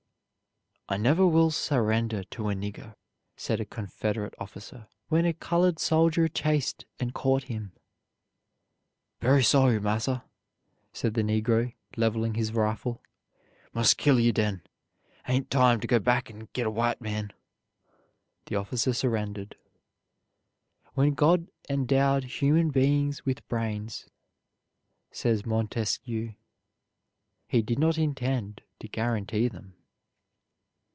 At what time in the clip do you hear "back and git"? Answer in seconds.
15.97-16.67